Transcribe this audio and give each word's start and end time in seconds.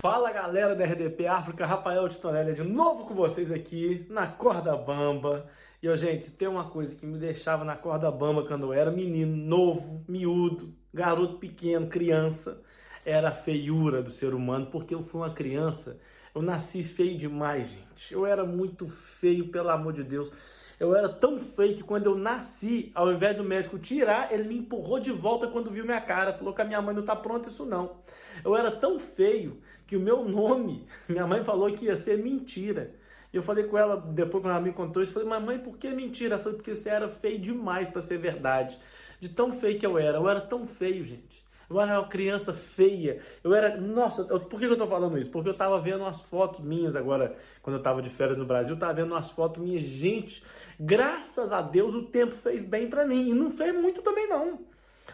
Fala 0.00 0.30
galera 0.30 0.76
da 0.76 0.84
RDP 0.84 1.26
África, 1.26 1.66
Rafael 1.66 2.08
Titonelli 2.08 2.54
de 2.54 2.62
novo 2.62 3.04
com 3.04 3.14
vocês 3.14 3.50
aqui 3.50 4.06
na 4.08 4.28
corda 4.28 4.76
bamba. 4.76 5.50
E 5.82 5.86
eu, 5.86 5.96
gente, 5.96 6.30
tem 6.30 6.46
uma 6.46 6.70
coisa 6.70 6.94
que 6.94 7.04
me 7.04 7.18
deixava 7.18 7.64
na 7.64 7.74
corda 7.74 8.08
bamba 8.08 8.46
quando 8.46 8.66
eu 8.66 8.72
era 8.72 8.92
menino, 8.92 9.36
novo, 9.36 10.04
miúdo, 10.06 10.72
garoto 10.94 11.38
pequeno, 11.38 11.88
criança, 11.88 12.62
era 13.04 13.30
a 13.30 13.34
feiura 13.34 14.00
do 14.00 14.10
ser 14.10 14.34
humano, 14.34 14.66
porque 14.70 14.94
eu 14.94 15.02
fui 15.02 15.20
uma 15.20 15.34
criança, 15.34 15.98
eu 16.32 16.42
nasci 16.42 16.84
feio 16.84 17.18
demais, 17.18 17.72
gente. 17.72 18.14
Eu 18.14 18.24
era 18.24 18.44
muito 18.44 18.86
feio, 18.86 19.48
pelo 19.48 19.70
amor 19.70 19.92
de 19.92 20.04
Deus. 20.04 20.30
Eu 20.78 20.94
era 20.94 21.08
tão 21.08 21.40
feio 21.40 21.74
que 21.74 21.82
quando 21.82 22.06
eu 22.06 22.14
nasci, 22.14 22.92
ao 22.94 23.10
invés 23.12 23.36
do 23.36 23.42
médico 23.42 23.78
tirar, 23.78 24.32
ele 24.32 24.44
me 24.44 24.58
empurrou 24.58 25.00
de 25.00 25.10
volta 25.10 25.48
quando 25.48 25.70
viu 25.70 25.84
minha 25.84 26.00
cara. 26.00 26.32
Falou 26.32 26.54
que 26.54 26.62
a 26.62 26.64
minha 26.64 26.80
mãe 26.80 26.94
não 26.94 27.02
tá 27.02 27.16
pronta, 27.16 27.48
isso 27.48 27.64
não. 27.64 27.96
Eu 28.44 28.56
era 28.56 28.70
tão 28.70 28.98
feio 28.98 29.60
que 29.86 29.96
o 29.96 30.00
meu 30.00 30.24
nome, 30.24 30.86
minha 31.08 31.26
mãe 31.26 31.42
falou 31.42 31.72
que 31.72 31.86
ia 31.86 31.96
ser 31.96 32.18
mentira. 32.18 32.94
E 33.32 33.36
eu 33.36 33.42
falei 33.42 33.64
com 33.64 33.76
ela, 33.76 33.96
depois 33.96 34.42
que 34.42 34.48
ela 34.48 34.60
me 34.60 34.72
contou 34.72 35.02
isso, 35.02 35.12
falei, 35.12 35.28
mamãe, 35.28 35.58
por 35.58 35.76
que 35.76 35.90
mentira? 35.90 36.34
Ela 36.34 36.42
falou, 36.42 36.56
porque 36.56 36.74
você 36.74 36.88
era 36.88 37.08
feio 37.08 37.38
demais 37.38 37.88
para 37.88 38.00
ser 38.00 38.18
verdade. 38.18 38.78
De 39.18 39.28
tão 39.28 39.52
feio 39.52 39.78
que 39.78 39.86
eu 39.86 39.98
era. 39.98 40.18
Eu 40.18 40.28
era 40.28 40.40
tão 40.40 40.64
feio, 40.66 41.04
gente. 41.04 41.44
Eu 41.70 41.80
era 41.80 42.00
uma 42.00 42.08
criança 42.08 42.52
feia. 42.52 43.20
Eu 43.44 43.54
era. 43.54 43.76
Nossa, 43.78 44.26
eu, 44.30 44.40
por 44.40 44.58
que 44.58 44.66
eu 44.66 44.76
tô 44.76 44.86
falando 44.86 45.18
isso? 45.18 45.30
Porque 45.30 45.48
eu 45.48 45.54
tava 45.54 45.78
vendo 45.80 46.00
umas 46.00 46.20
fotos 46.20 46.60
minhas 46.60 46.96
agora, 46.96 47.36
quando 47.62 47.76
eu 47.76 47.82
tava 47.82 48.00
de 48.00 48.08
férias 48.08 48.38
no 48.38 48.46
Brasil, 48.46 48.74
eu 48.74 48.80
tava 48.80 48.94
vendo 48.94 49.12
umas 49.12 49.30
fotos 49.30 49.62
minhas. 49.62 49.82
Gente, 49.84 50.42
graças 50.80 51.52
a 51.52 51.60
Deus 51.60 51.94
o 51.94 52.04
tempo 52.04 52.34
fez 52.34 52.62
bem 52.62 52.88
para 52.88 53.06
mim. 53.06 53.28
E 53.28 53.34
não 53.34 53.50
fez 53.50 53.74
muito 53.74 54.00
também, 54.00 54.26
não. 54.28 54.58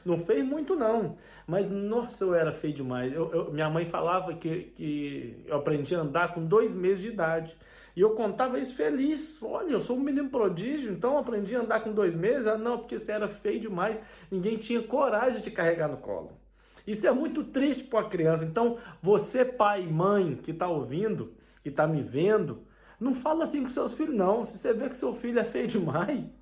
Não 0.05 0.19
fez 0.19 0.45
muito, 0.45 0.75
não. 0.75 1.17
Mas, 1.47 1.69
nossa, 1.69 2.25
eu 2.25 2.35
era 2.35 2.53
feio 2.53 2.75
demais. 2.75 3.13
Eu, 3.13 3.31
eu, 3.33 3.53
minha 3.53 3.69
mãe 3.69 3.85
falava 3.85 4.35
que, 4.35 4.73
que 4.77 5.45
eu 5.47 5.57
aprendi 5.57 5.95
a 5.95 6.01
andar 6.01 6.35
com 6.35 6.45
dois 6.45 6.75
meses 6.75 7.03
de 7.03 7.09
idade. 7.09 7.57
E 7.97 8.01
eu 8.01 8.11
contava 8.11 8.59
isso 8.59 8.75
feliz. 8.75 9.43
Olha, 9.43 9.73
eu 9.73 9.81
sou 9.81 9.97
um 9.97 10.01
menino 10.01 10.29
prodígio, 10.29 10.93
então 10.93 11.19
aprendi 11.19 11.55
a 11.57 11.61
andar 11.61 11.81
com 11.81 11.93
dois 11.93 12.15
meses. 12.15 12.47
Ah, 12.47 12.59
não, 12.59 12.79
porque 12.79 12.99
você 12.99 13.13
era 13.13 13.29
feio 13.29 13.61
demais. 13.61 14.01
Ninguém 14.31 14.57
tinha 14.57 14.83
coragem 14.83 15.41
de 15.41 15.51
carregar 15.51 15.89
no 15.89 15.97
colo. 15.99 16.44
Isso 16.87 17.07
é 17.07 17.13
muito 17.13 17.45
triste 17.45 17.85
para 17.85 18.01
a 18.01 18.09
criança. 18.09 18.45
Então, 18.45 18.79
você, 19.01 19.45
pai 19.45 19.85
e 19.85 19.87
mãe 19.87 20.37
que 20.37 20.51
está 20.51 20.69
ouvindo, 20.69 21.33
que 21.63 21.71
está 21.71 21.87
me 21.87 22.03
vendo, 22.03 22.63
não 23.01 23.15
fala 23.15 23.45
assim 23.45 23.63
com 23.63 23.69
seus 23.69 23.95
filhos, 23.95 24.15
não. 24.15 24.45
Se 24.45 24.59
você 24.59 24.73
vê 24.73 24.89
que 24.89 24.97
seu 24.97 25.15
filho 25.15 25.39
é 25.39 25.45
feio 25.45 25.67
demais, 25.69 26.37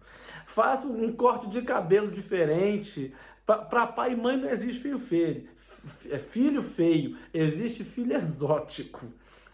faça 0.47 0.87
um 0.87 1.13
corte 1.13 1.49
de 1.49 1.63
cabelo 1.63 2.11
diferente. 2.11 3.15
Para 3.47 3.87
pai 3.87 4.13
e 4.13 4.17
mãe 4.17 4.37
não 4.37 4.49
existe 4.49 4.81
filho 4.81 4.99
feio. 4.99 5.49
É 6.11 6.19
filho 6.19 6.63
feio, 6.63 7.17
existe 7.33 7.83
filho 7.83 8.15
exótico, 8.15 9.07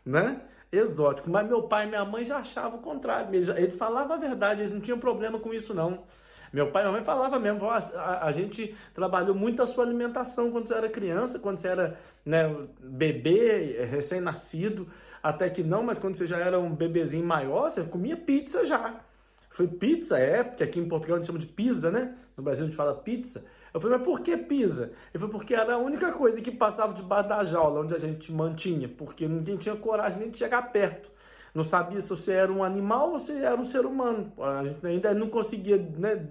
né? 0.04 0.42
Exótico. 0.70 1.30
Mas 1.30 1.46
meu 1.46 1.62
pai 1.62 1.86
e 1.86 1.88
minha 1.88 2.04
mãe 2.04 2.24
já 2.24 2.38
achavam 2.38 2.78
o 2.78 2.82
contrário. 2.82 3.34
Eles, 3.34 3.48
eles 3.48 3.76
falavam 3.76 4.16
a 4.16 4.18
verdade, 4.18 4.62
eles 4.62 4.72
não 4.72 4.80
tinham 4.80 4.98
problema 4.98 5.38
com 5.38 5.54
isso, 5.54 5.72
não. 5.72 6.04
Meu 6.52 6.70
pai 6.70 6.82
e 6.82 6.86
minha 6.86 6.96
mãe 6.96 7.04
falavam 7.04 7.38
mesmo, 7.38 7.68
a, 7.68 8.26
a, 8.26 8.32
gente 8.32 8.74
trabalhou 8.94 9.34
muito 9.34 9.62
a 9.62 9.66
sua 9.66 9.84
alimentação 9.84 10.50
quando 10.50 10.68
você 10.68 10.74
era 10.74 10.88
criança, 10.88 11.38
quando 11.38 11.58
você 11.58 11.68
era 11.68 11.98
né, 12.24 12.54
bebê, 12.80 13.84
recém-nascido, 13.84 14.88
até 15.22 15.50
que 15.50 15.62
não, 15.62 15.82
mas 15.82 15.98
quando 15.98 16.16
você 16.16 16.26
já 16.26 16.38
era 16.38 16.58
um 16.58 16.74
bebezinho 16.74 17.24
maior, 17.24 17.70
você 17.70 17.82
comia 17.82 18.16
pizza 18.16 18.64
já. 18.64 19.00
Foi 19.50 19.66
pizza, 19.66 20.18
é, 20.18 20.44
porque 20.44 20.62
aqui 20.62 20.78
em 20.78 20.88
Portugal 20.88 21.16
a 21.16 21.18
gente 21.18 21.26
chama 21.26 21.38
de 21.38 21.46
pizza, 21.46 21.90
né? 21.90 22.14
No 22.36 22.42
Brasil 22.42 22.64
a 22.64 22.68
gente 22.68 22.76
fala 22.76 22.94
pizza. 22.94 23.44
Eu 23.74 23.80
falei, 23.80 23.98
mas 23.98 24.06
por 24.06 24.20
que 24.20 24.36
pizza? 24.36 24.92
Ele 25.12 25.20
falou, 25.20 25.30
porque 25.30 25.54
era 25.54 25.74
a 25.74 25.78
única 25.78 26.12
coisa 26.12 26.40
que 26.40 26.50
passava 26.50 26.94
debaixo 26.94 27.28
da 27.28 27.44
jaula 27.44 27.80
onde 27.80 27.94
a 27.94 27.98
gente 27.98 28.32
mantinha, 28.32 28.88
porque 28.88 29.26
ninguém 29.26 29.56
tinha 29.56 29.76
coragem 29.76 30.20
nem 30.20 30.30
de 30.30 30.38
chegar 30.38 30.62
perto. 30.72 31.10
Não 31.54 31.64
sabia 31.64 32.00
se 32.00 32.08
você 32.08 32.32
era 32.32 32.52
um 32.52 32.62
animal 32.62 33.12
ou 33.12 33.18
se 33.18 33.32
era 33.32 33.56
um 33.56 33.64
ser 33.64 33.86
humano. 33.86 34.32
A 34.38 34.64
gente 34.64 34.86
ainda 34.86 35.14
não 35.14 35.28
conseguia, 35.28 35.76
né? 35.76 36.26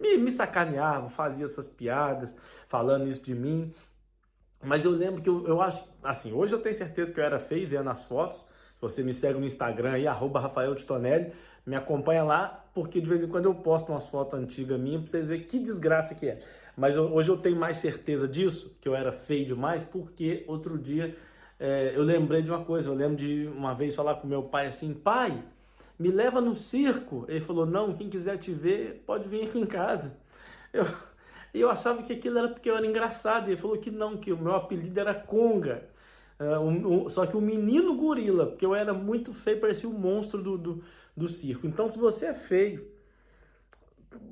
Me, 0.00 0.16
me 0.16 0.30
sacaneava, 0.30 1.08
fazia 1.08 1.44
essas 1.44 1.68
piadas, 1.68 2.34
falando 2.68 3.06
isso 3.06 3.22
de 3.22 3.34
mim. 3.34 3.72
Mas 4.62 4.84
eu 4.84 4.90
lembro 4.90 5.22
que 5.22 5.28
eu, 5.28 5.46
eu 5.46 5.60
acho, 5.60 5.86
assim, 6.02 6.32
hoje 6.32 6.54
eu 6.54 6.60
tenho 6.60 6.74
certeza 6.74 7.12
que 7.12 7.20
eu 7.20 7.24
era 7.24 7.38
feio 7.38 7.68
vendo 7.68 7.88
as 7.90 8.04
fotos. 8.04 8.38
Se 8.38 8.80
você 8.80 9.02
me 9.02 9.12
segue 9.12 9.38
no 9.38 9.46
Instagram 9.46 9.92
aí, 9.92 10.06
arroba 10.06 10.40
Rafael 10.40 10.74
Titonelli, 10.74 11.32
me 11.64 11.76
acompanha 11.76 12.22
lá, 12.22 12.64
porque 12.74 13.00
de 13.00 13.08
vez 13.08 13.22
em 13.22 13.28
quando 13.28 13.46
eu 13.46 13.54
posto 13.54 13.92
umas 13.92 14.08
fotos 14.08 14.38
antigas 14.38 14.78
minhas 14.78 15.02
pra 15.02 15.10
vocês 15.10 15.28
verem 15.28 15.44
que 15.44 15.58
desgraça 15.58 16.14
que 16.14 16.28
é. 16.28 16.40
Mas 16.76 16.96
eu, 16.96 17.04
hoje 17.12 17.30
eu 17.30 17.36
tenho 17.36 17.56
mais 17.56 17.76
certeza 17.76 18.26
disso, 18.26 18.76
que 18.80 18.88
eu 18.88 18.94
era 18.94 19.12
feio 19.12 19.46
demais, 19.46 19.82
porque 19.82 20.44
outro 20.48 20.76
dia 20.76 21.16
é, 21.58 21.92
eu 21.94 22.02
lembrei 22.02 22.42
de 22.42 22.50
uma 22.50 22.64
coisa. 22.64 22.90
Eu 22.90 22.94
lembro 22.94 23.16
de 23.16 23.46
uma 23.48 23.74
vez 23.74 23.94
falar 23.94 24.16
com 24.16 24.26
meu 24.26 24.42
pai 24.42 24.66
assim: 24.66 24.92
pai, 24.92 25.42
me 25.98 26.10
leva 26.10 26.40
no 26.40 26.54
circo. 26.54 27.24
Ele 27.28 27.40
falou: 27.40 27.66
não, 27.66 27.94
quem 27.94 28.08
quiser 28.08 28.38
te 28.38 28.52
ver, 28.52 29.02
pode 29.06 29.28
vir 29.28 29.44
aqui 29.44 29.58
em 29.58 29.66
casa. 29.66 30.18
Eu, 30.72 30.84
eu 31.54 31.70
achava 31.70 32.02
que 32.02 32.12
aquilo 32.12 32.38
era 32.38 32.48
porque 32.48 32.68
eu 32.68 32.76
era 32.76 32.86
engraçado. 32.86 33.48
Ele 33.48 33.56
falou 33.56 33.78
que 33.78 33.90
não, 33.90 34.16
que 34.16 34.32
o 34.32 34.38
meu 34.38 34.54
apelido 34.54 34.98
era 34.98 35.14
Conga. 35.14 35.88
Um, 36.40 37.04
um, 37.04 37.08
só 37.08 37.26
que 37.26 37.36
o 37.36 37.40
menino 37.40 37.94
gorila, 37.94 38.46
porque 38.46 38.66
eu 38.66 38.74
era 38.74 38.92
muito 38.92 39.32
feio, 39.32 39.60
parecia 39.60 39.88
o 39.88 39.94
um 39.94 39.98
monstro 39.98 40.42
do, 40.42 40.58
do, 40.58 40.84
do 41.16 41.28
circo. 41.28 41.66
Então, 41.66 41.86
se 41.86 41.96
você 41.96 42.26
é 42.26 42.34
feio, 42.34 42.90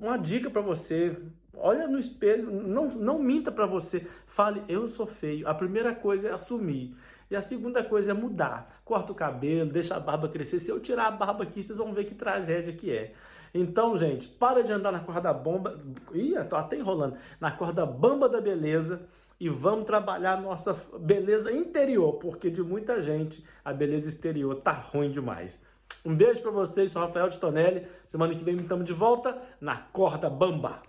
uma 0.01 0.17
dica 0.17 0.51
para 0.51 0.63
você: 0.63 1.17
olha 1.55 1.87
no 1.87 1.99
espelho, 1.99 2.51
não, 2.51 2.89
não 2.89 3.19
minta 3.19 3.51
para 3.51 3.67
você, 3.67 4.07
fale, 4.27 4.63
eu 4.69 4.87
sou 4.89 5.07
feio. 5.07 5.49
A 5.49 5.55
primeira 5.55 5.95
coisa 5.95 6.29
é 6.29 6.33
assumir. 6.33 6.95
E 7.31 7.37
a 7.37 7.41
segunda 7.41 7.83
coisa 7.83 8.11
é 8.11 8.15
mudar. 8.15 8.81
Corta 8.85 9.13
o 9.13 9.15
cabelo, 9.15 9.71
deixa 9.71 9.97
a 9.97 10.01
barba 10.01 10.29
crescer. 10.29 10.61
Se 10.61 10.71
eu 10.71 10.81
tirar 10.81 11.07
a 11.07 11.11
barba 11.11 11.45
aqui, 11.45 11.63
vocês 11.63 11.79
vão 11.79 11.95
ver 11.95 12.05
que 12.05 12.15
tragédia 12.15 12.75
que 12.75 12.91
é. 12.91 13.15
Então, 13.55 13.97
gente, 13.97 14.29
para 14.29 14.63
de 14.63 14.73
andar 14.73 14.93
na 14.93 15.01
corda 15.01 15.33
bomba. 15.33 15.81
Ih, 16.13 16.35
tô 16.49 16.57
até 16.57 16.77
enrolando. 16.77 17.17
Na 17.41 17.51
corda 17.51 17.85
bamba 17.85 18.29
da 18.29 18.41
beleza 18.41 19.09
e 19.39 19.49
vamos 19.49 19.87
trabalhar 19.87 20.41
nossa 20.41 20.77
beleza 20.99 21.51
interior, 21.51 22.13
porque 22.15 22.51
de 22.51 22.63
muita 22.63 23.01
gente 23.01 23.45
a 23.65 23.73
beleza 23.73 24.09
exterior 24.09 24.55
tá 24.57 24.73
ruim 24.73 25.11
demais. 25.11 25.65
Um 26.05 26.15
beijo 26.15 26.41
para 26.43 26.51
vocês, 26.51 26.91
sou 26.91 27.03
Rafael 27.03 27.29
de 27.29 27.39
Tonelli. 27.39 27.87
Semana 28.07 28.35
que 28.35 28.45
vem 28.45 28.57
estamos 28.57 28.85
de 28.85 28.93
volta 28.93 29.41
na 29.61 29.77
corda 29.77 30.31
bamba. 30.31 30.81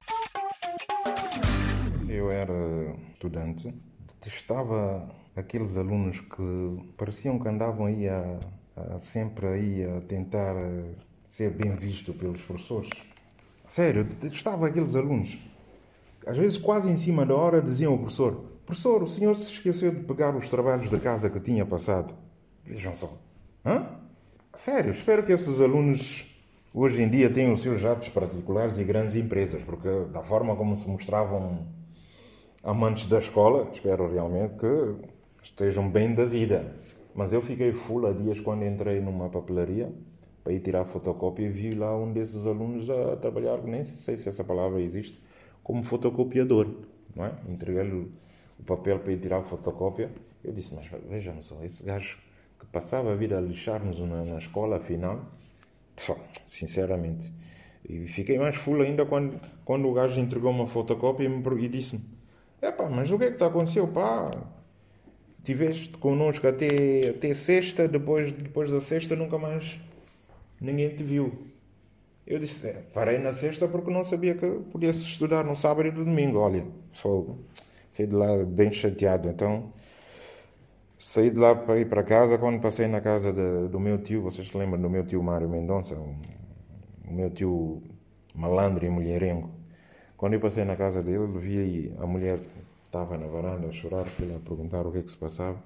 Eu 2.23 2.31
era 2.31 2.95
estudante, 3.11 3.73
estava 4.25 5.13
aqueles 5.35 5.75
alunos 5.75 6.21
que 6.21 6.93
pareciam 6.95 7.37
que 7.37 7.49
andavam 7.49 7.87
aí 7.87 8.07
a, 8.07 8.39
a 8.77 8.99
sempre 9.01 9.45
aí 9.45 9.83
a 9.83 9.99
tentar 9.99 10.55
ser 11.27 11.51
bem 11.51 11.75
visto 11.75 12.13
pelos 12.13 12.41
professores. 12.41 12.89
Sério, 13.67 14.05
detestava 14.05 14.67
aqueles 14.67 14.95
alunos 14.95 15.37
às 16.25 16.37
vezes 16.37 16.57
quase 16.57 16.89
em 16.89 16.95
cima 16.95 17.25
da 17.25 17.35
hora, 17.35 17.61
diziam 17.61 17.91
ao 17.91 17.99
professor: 17.99 18.45
Professor, 18.65 19.03
o 19.03 19.07
senhor 19.07 19.35
se 19.35 19.51
esqueceu 19.51 19.91
de 19.91 20.05
pegar 20.05 20.33
os 20.33 20.47
trabalhos 20.47 20.89
da 20.89 20.97
casa 20.97 21.29
que 21.29 21.41
tinha 21.41 21.65
passado. 21.65 22.13
Vejam 22.63 22.95
só. 22.95 23.17
Hã? 23.65 23.85
Sério, 24.55 24.93
espero 24.93 25.25
que 25.25 25.33
esses 25.33 25.59
alunos 25.59 26.23
hoje 26.73 27.01
em 27.01 27.09
dia 27.09 27.29
tenham 27.29 27.51
os 27.51 27.61
seus 27.61 27.81
jatos 27.81 28.07
particulares 28.07 28.77
e 28.77 28.85
grandes 28.85 29.17
empresas, 29.17 29.61
porque 29.63 29.89
da 30.13 30.23
forma 30.23 30.55
como 30.55 30.77
se 30.77 30.87
mostravam 30.87 31.82
amantes 32.63 33.07
da 33.07 33.19
escola, 33.19 33.69
espero 33.73 34.09
realmente 34.11 34.55
que 34.55 34.95
estejam 35.43 35.89
bem 35.89 36.15
da 36.15 36.23
vida. 36.23 36.73
Mas 37.13 37.33
eu 37.33 37.41
fiquei 37.41 37.73
full 37.73 38.07
há 38.07 38.13
dias 38.13 38.39
quando 38.39 38.63
entrei 38.63 39.01
numa 39.01 39.29
papelaria 39.29 39.91
para 40.43 40.53
ir 40.53 40.61
tirar 40.61 40.85
fotocópia 40.85 41.45
e 41.45 41.49
vi 41.49 41.75
lá 41.75 41.95
um 41.95 42.11
desses 42.11 42.45
alunos 42.45 42.89
a 42.89 43.15
trabalhar, 43.17 43.61
nem 43.63 43.83
sei 43.83 44.17
se 44.17 44.27
essa 44.27 44.43
palavra 44.43 44.81
existe, 44.81 45.21
como 45.63 45.83
fotocopiador, 45.83 46.67
não 47.15 47.25
é? 47.25 47.33
Entreguei-lhe 47.47 48.11
o 48.59 48.63
papel 48.65 48.99
para 48.99 49.11
ir 49.11 49.19
tirar 49.19 49.43
fotocópia. 49.43 50.09
Eu 50.43 50.51
disse, 50.51 50.73
mas 50.73 50.89
vejam 51.07 51.41
só, 51.41 51.63
esse 51.63 51.83
gajo 51.83 52.17
que 52.59 52.65
passava 52.65 53.11
a 53.11 53.15
vida 53.15 53.37
a 53.37 53.41
lixar-nos 53.41 53.99
na, 53.99 54.23
na, 54.23 54.37
escola, 54.37 54.77
afinal, 54.77 55.21
sinceramente. 56.47 57.31
E 57.87 58.07
fiquei 58.07 58.37
mais 58.37 58.55
full 58.55 58.81
ainda 58.81 59.05
quando, 59.05 59.39
quando 59.63 59.87
o 59.87 59.93
gajo 59.93 60.19
entregou 60.19 60.51
uma 60.51 60.67
fotocópia 60.67 61.27
e, 61.27 61.63
e 61.65 61.67
disse-me, 61.69 62.12
epá, 62.67 62.89
mas 62.89 63.11
o 63.11 63.17
que 63.17 63.25
é 63.25 63.27
que 63.27 63.33
está 63.33 63.47
acontecendo? 63.47 63.87
Pá, 63.87 64.31
tiveste 65.43 65.89
connosco 65.97 66.47
até, 66.47 67.09
até 67.09 67.33
sexta, 67.33 67.87
depois, 67.87 68.31
depois 68.31 68.71
da 68.71 68.81
sexta 68.81 69.15
nunca 69.15 69.37
mais 69.37 69.79
ninguém 70.63 70.89
te 70.89 71.03
viu. 71.03 71.33
Eu 72.25 72.39
disse, 72.39 72.65
é, 72.65 72.81
parei 72.93 73.17
na 73.19 73.33
sexta 73.33 73.67
porque 73.67 73.91
não 73.91 74.05
sabia 74.05 74.33
que 74.33 74.49
podia 74.71 74.89
estudar 74.91 75.43
no 75.43 75.57
sábado 75.57 75.89
e 75.89 75.91
no 75.91 76.05
domingo. 76.05 76.39
Olha, 76.39 76.65
fogo. 76.93 77.39
Saí 77.89 78.07
de 78.07 78.15
lá 78.15 78.43
bem 78.45 78.71
chateado. 78.71 79.27
Então, 79.27 79.73
saí 80.97 81.29
de 81.29 81.37
lá 81.37 81.53
para 81.53 81.77
ir 81.79 81.89
para 81.89 82.01
casa. 82.01 82.37
Quando 82.37 82.61
passei 82.61 82.87
na 82.87 83.01
casa 83.01 83.33
de, 83.33 83.67
do 83.67 83.77
meu 83.77 83.97
tio, 83.97 84.21
vocês 84.21 84.47
se 84.47 84.57
lembram 84.57 84.81
do 84.81 84.89
meu 84.89 85.05
tio 85.05 85.21
Mário 85.21 85.49
Mendonça? 85.49 85.95
O 85.95 87.13
meu 87.13 87.29
tio 87.29 87.83
malandro 88.33 88.85
e 88.85 88.89
mulherengo. 88.89 89.51
Quando 90.23 90.35
eu 90.35 90.39
passei 90.39 90.63
na 90.63 90.77
casa 90.77 91.03
dele, 91.03 91.27
vi 91.37 91.91
a 91.99 92.07
mulher 92.07 92.39
estava 92.85 93.17
na 93.17 93.27
varanda 93.27 93.67
a 93.67 93.73
chorar, 93.73 94.05
lá 94.21 94.39
perguntar 94.39 94.87
o 94.87 94.91
que 94.93 94.99
é 94.99 95.01
que 95.01 95.11
se 95.11 95.17
passava. 95.17 95.61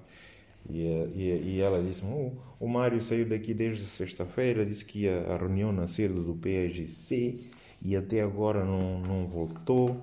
E, 0.68 0.82
e, 1.14 1.42
e 1.44 1.60
ela 1.60 1.80
disse: 1.80 2.02
oh, 2.04 2.32
o 2.58 2.66
Mário 2.66 3.00
saiu 3.00 3.24
daqui 3.24 3.54
desde 3.54 3.84
sexta-feira, 3.84 4.66
disse 4.66 4.84
que 4.84 5.02
ia 5.02 5.32
à 5.32 5.36
reunião 5.36 5.70
na 5.70 5.86
cedo 5.86 6.24
do 6.24 6.34
PSGC 6.34 7.38
e 7.80 7.94
até 7.94 8.20
agora 8.20 8.64
não, 8.64 8.98
não 8.98 9.28
voltou. 9.28 9.96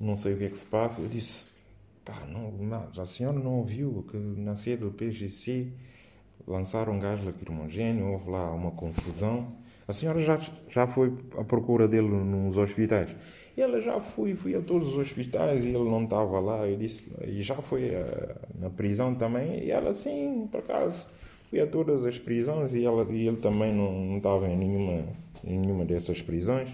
Não 0.00 0.16
sei 0.16 0.34
o 0.34 0.38
que 0.38 0.44
é 0.46 0.48
que 0.48 0.58
se 0.58 0.66
passa. 0.66 1.00
Eu 1.00 1.06
disse: 1.06 1.44
pá, 2.04 2.26
não, 2.26 2.52
a 3.00 3.06
senhora 3.06 3.38
não 3.38 3.58
ouviu 3.58 4.04
que 4.10 4.16
na 4.16 4.56
cedo 4.56 4.90
do 4.90 4.96
PSGC 4.96 5.68
lançaram 6.44 6.98
gás 6.98 7.24
lacrimogêneo, 7.24 8.04
houve 8.14 8.30
lá 8.30 8.52
uma 8.52 8.72
confusão. 8.72 9.61
A 9.86 9.92
senhora 9.92 10.20
já, 10.20 10.40
já 10.68 10.86
foi 10.86 11.12
à 11.36 11.44
procura 11.44 11.88
dele 11.88 12.08
nos 12.08 12.56
hospitais. 12.56 13.14
E 13.56 13.60
ela 13.60 13.80
já 13.80 14.00
fui, 14.00 14.34
fui 14.34 14.54
a 14.54 14.60
todos 14.60 14.88
os 14.88 14.98
hospitais 14.98 15.64
e 15.64 15.68
ele 15.68 15.90
não 15.90 16.04
estava 16.04 16.40
lá. 16.40 16.66
Eu 16.66 16.76
disse, 16.76 17.12
e 17.22 17.42
já 17.42 17.56
foi 17.56 17.94
a, 17.94 17.98
eh, 17.98 18.36
na 18.58 18.70
prisão 18.70 19.14
também. 19.14 19.64
E 19.64 19.70
ela, 19.70 19.92
sim, 19.94 20.48
por 20.50 20.60
acaso, 20.60 21.06
fui 21.50 21.60
a 21.60 21.66
todas 21.66 22.04
as 22.06 22.18
prisões 22.18 22.74
e, 22.74 22.84
ela, 22.84 23.06
e 23.10 23.28
ele 23.28 23.36
também 23.36 23.74
não, 23.74 24.16
estava 24.16 24.48
em 24.48 24.56
nenhuma, 24.56 25.04
em 25.44 25.58
nenhuma 25.58 25.84
dessas 25.84 26.22
prisões. 26.22 26.70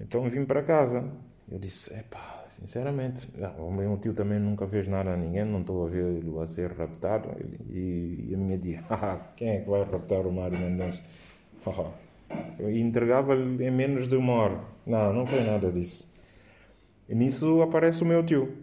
Então 0.00 0.28
vim 0.28 0.44
para 0.44 0.62
casa. 0.62 1.04
Eu 1.48 1.58
disse, 1.60 1.92
epá, 1.94 2.44
sinceramente, 2.58 3.28
o 3.58 3.70
meu 3.70 3.96
tio 3.98 4.14
também 4.14 4.40
nunca 4.40 4.66
fez 4.66 4.88
nada 4.88 5.12
a 5.12 5.16
ninguém, 5.16 5.44
não 5.44 5.60
estou 5.60 5.86
a 5.86 5.88
ver-lo 5.88 6.40
a 6.40 6.46
ser 6.48 6.72
raptado. 6.72 7.28
E, 7.70 8.30
e 8.30 8.34
a 8.34 8.38
minha 8.38 8.58
tia, 8.58 8.82
quem 9.36 9.48
é 9.48 9.60
que 9.60 9.70
vai 9.70 9.84
raptar 9.84 10.26
o 10.26 10.32
Mário 10.32 10.58
Mendonça? 10.58 11.02
Eu 12.58 12.70
entregava-lhe 12.70 13.64
em 13.64 13.70
menos 13.70 14.08
de 14.08 14.16
uma 14.16 14.32
hora. 14.32 14.60
Não, 14.86 15.12
não 15.12 15.26
foi 15.26 15.42
nada 15.42 15.70
disso. 15.70 16.10
E 17.08 17.14
nisso 17.14 17.60
aparece 17.62 18.02
o 18.02 18.06
meu 18.06 18.24
tio. 18.24 18.56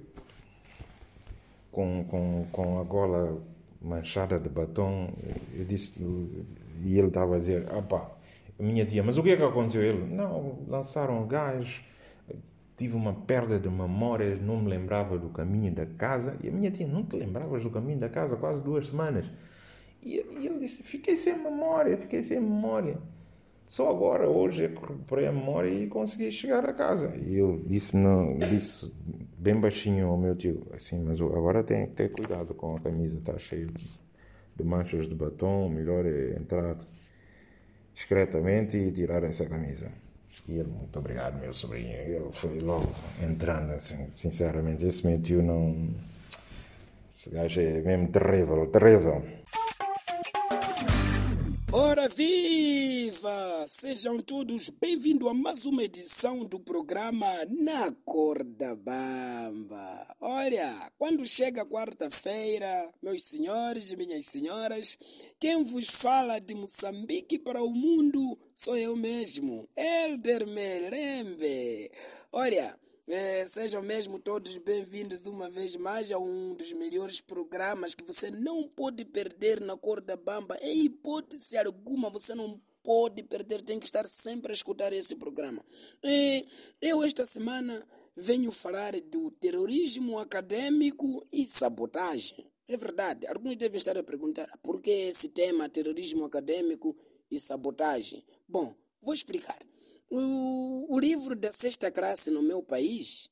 Com, 1.71 2.03
com, 2.05 2.45
com 2.51 2.79
a 2.79 2.83
gola 2.83 3.41
manchada 3.81 4.39
de 4.39 4.49
batom. 4.49 5.09
Eu 5.53 5.65
disse, 5.65 5.99
e 6.83 6.97
ele 6.97 7.07
estava 7.07 7.35
a 7.35 7.39
dizer, 7.39 7.67
ah 7.69 7.81
minha 8.59 8.85
tia, 8.85 9.01
mas 9.01 9.17
o 9.17 9.23
que 9.23 9.31
é 9.31 9.37
que 9.37 9.43
aconteceu? 9.43 9.81
Ele, 9.81 10.13
não, 10.13 10.59
lançaram 10.67 11.25
gás, 11.25 11.81
tive 12.77 12.95
uma 12.95 13.13
perda 13.13 13.57
de 13.57 13.69
memória, 13.69 14.35
não 14.35 14.57
me 14.57 14.69
lembrava 14.69 15.17
do 15.17 15.29
caminho 15.29 15.73
da 15.73 15.85
casa. 15.85 16.35
E 16.43 16.49
a 16.49 16.51
minha 16.51 16.69
tia, 16.69 16.87
não 16.87 17.03
te 17.03 17.15
lembravas 17.15 17.63
do 17.63 17.69
caminho 17.69 17.99
da 17.99 18.09
casa 18.09 18.35
quase 18.35 18.61
duas 18.61 18.87
semanas. 18.87 19.25
E, 20.01 20.17
ele 20.17 20.59
disse, 20.59 20.83
fiquei 20.83 21.17
sem 21.17 21.37
memória, 21.37 21.97
fiquei 21.97 22.23
sem 22.23 22.39
memória. 22.39 22.97
Só 23.67 23.89
agora, 23.89 24.27
hoje, 24.27 24.63
eu 24.63 24.69
recuperei 24.69 25.27
a 25.27 25.31
memória 25.31 25.69
e 25.69 25.87
consegui 25.87 26.31
chegar 26.31 26.67
a 26.67 26.73
casa. 26.73 27.13
E 27.17 27.37
eu 27.37 27.61
disse, 27.67 27.95
não, 27.95 28.37
disse 28.37 28.91
bem 29.37 29.59
baixinho 29.59 30.07
ao 30.07 30.17
meu 30.17 30.35
tio, 30.35 30.65
assim, 30.73 30.99
mas 31.03 31.21
agora 31.21 31.63
tem 31.63 31.85
que 31.85 31.93
ter 31.93 32.11
cuidado 32.11 32.53
com 32.55 32.75
a 32.75 32.79
camisa, 32.79 33.17
está 33.17 33.37
cheia 33.37 33.67
de 33.67 34.63
manchas 34.63 35.07
de 35.07 35.15
batom, 35.15 35.69
melhor 35.69 36.05
é 36.05 36.35
entrar 36.35 36.77
discretamente 37.93 38.75
e 38.75 38.91
tirar 38.91 39.23
essa 39.23 39.45
camisa. 39.45 39.91
E 40.47 40.53
ele, 40.53 40.69
muito 40.69 40.97
obrigado, 40.97 41.39
meu 41.39 41.53
sobrinho. 41.53 41.91
Ele 41.91 42.31
foi 42.33 42.59
logo 42.59 42.89
entrando, 43.21 43.73
assim, 43.73 44.07
sinceramente, 44.15 44.83
esse 44.83 45.05
meu 45.05 45.21
tio 45.21 45.43
não... 45.43 45.89
Esse 47.13 47.29
gajo 47.29 47.61
é 47.61 47.81
mesmo 47.81 48.07
terrível, 48.07 48.65
terrível. 48.67 49.21
Ora 51.71 52.07
viva! 52.07 53.65
Sejam 53.67 54.19
todos 54.19 54.69
bem-vindos 54.69 55.27
a 55.27 55.35
mais 55.35 55.67
uma 55.67 55.83
edição 55.83 56.43
do 56.43 56.59
programa 56.59 57.27
Na 57.45 57.91
Corda 58.03 58.75
Bamba. 58.75 60.15
Olha, 60.19 60.91
quando 60.97 61.27
chega 61.27 61.63
quarta-feira, 61.67 62.91
meus 63.03 63.23
senhores 63.23 63.91
e 63.91 63.95
minhas 63.95 64.25
senhoras, 64.25 64.97
quem 65.39 65.63
vos 65.63 65.87
fala 65.87 66.39
de 66.39 66.55
Moçambique 66.55 67.37
para 67.37 67.61
o 67.61 67.69
mundo 67.69 68.35
sou 68.55 68.75
eu 68.75 68.95
mesmo, 68.95 69.69
Elder 69.77 70.47
Melembe. 70.47 71.91
Olha, 72.31 72.75
é, 73.09 73.47
sejam 73.47 73.81
mesmo 73.81 74.19
todos 74.19 74.55
bem-vindos 74.59 75.25
uma 75.25 75.49
vez 75.49 75.75
mais 75.75 76.11
a 76.11 76.19
um 76.19 76.53
dos 76.53 76.71
melhores 76.73 77.19
programas 77.19 77.95
que 77.95 78.03
você 78.03 78.29
não 78.29 78.69
pode 78.69 79.03
perder 79.03 79.59
na 79.59 79.75
Corda 79.75 80.15
Bamba. 80.15 80.55
Em 80.61 80.85
hipótese 80.85 81.57
alguma, 81.57 82.11
você 82.11 82.35
não 82.35 82.61
pode 82.83 83.23
perder, 83.23 83.63
tem 83.63 83.79
que 83.79 83.85
estar 83.85 84.05
sempre 84.05 84.51
a 84.51 84.53
escutar 84.53 84.93
esse 84.93 85.15
programa. 85.15 85.65
E 86.03 86.45
eu, 86.79 87.03
esta 87.03 87.25
semana, 87.25 87.83
venho 88.15 88.51
falar 88.51 88.93
do 89.01 89.31
terrorismo 89.31 90.19
acadêmico 90.19 91.25
e 91.33 91.47
sabotagem. 91.47 92.45
É 92.67 92.77
verdade, 92.77 93.25
alguns 93.25 93.57
devem 93.57 93.77
estar 93.77 93.97
a 93.97 94.03
perguntar 94.03 94.47
por 94.61 94.79
que 94.79 94.91
esse 94.91 95.29
tema, 95.29 95.67
terrorismo 95.67 96.25
acadêmico 96.25 96.95
e 97.31 97.39
sabotagem. 97.39 98.23
Bom, 98.47 98.75
vou 99.01 99.15
explicar. 99.15 99.57
O, 100.09 100.95
o 100.95 100.99
livro 100.99 101.35
da 101.35 101.51
sexta 101.51 101.91
classe 101.91 102.31
no 102.31 102.41
meu 102.41 102.63
país 102.63 103.29